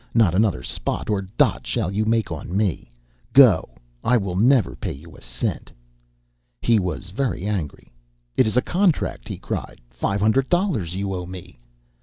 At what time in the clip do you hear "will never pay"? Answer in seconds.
4.17-4.91